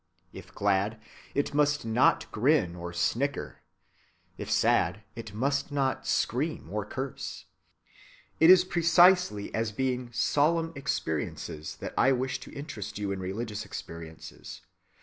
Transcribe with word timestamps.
If 0.33 0.51
glad, 0.55 0.99
it 1.35 1.53
must 1.53 1.85
not 1.85 2.25
grin 2.31 2.75
or 2.75 2.91
snicker; 2.91 3.61
if 4.35 4.49
sad, 4.49 5.03
it 5.15 5.31
must 5.35 5.71
not 5.71 6.07
scream 6.07 6.71
or 6.71 6.83
curse. 6.85 7.45
It 8.39 8.49
is 8.49 8.65
precisely 8.65 9.53
as 9.53 9.71
being 9.71 10.11
solemn 10.11 10.73
experiences 10.75 11.75
that 11.81 11.93
I 11.99 12.13
wish 12.13 12.39
to 12.39 12.51
interest 12.51 12.97
you 12.97 13.11
in 13.11 13.19
religious 13.19 13.63
experiences. 13.63 14.61